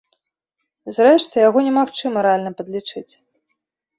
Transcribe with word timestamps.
Зрэшты, 0.95 1.35
яго 1.49 1.59
немагчыма 1.67 2.19
рэальна 2.27 2.51
падлічыць. 2.61 3.13